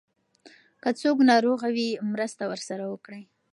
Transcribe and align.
که 0.83 0.89
څوک 1.01 1.17
ناروغ 1.31 1.59
وي 1.75 1.89
مرسته 2.11 2.43
ورسره 2.51 2.83
وکړئ. 2.93 3.23